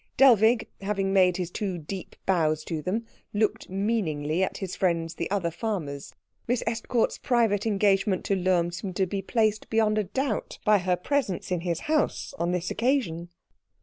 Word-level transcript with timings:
Dellwig, 0.17 0.67
having 0.81 1.13
made 1.13 1.37
his 1.37 1.51
two 1.51 1.77
deep 1.77 2.15
bows 2.25 2.63
to 2.63 2.81
them, 2.81 3.05
looked 3.35 3.69
meaningly 3.69 4.41
at 4.43 4.57
his 4.57 4.75
friends 4.75 5.13
the 5.13 5.29
other 5.29 5.51
farmers; 5.51 6.11
Miss 6.47 6.63
Estcourt's 6.65 7.19
private 7.19 7.67
engagement 7.67 8.25
to 8.25 8.35
Lohm 8.35 8.71
seemed 8.71 8.95
to 8.95 9.05
be 9.05 9.21
placed 9.21 9.69
beyond 9.69 9.99
a 9.99 10.03
doubt 10.05 10.57
by 10.65 10.79
her 10.79 10.95
presence 10.95 11.51
in 11.51 11.61
his 11.61 11.81
house 11.81 12.33
on 12.39 12.51
this 12.51 12.71
occasion. 12.71 13.29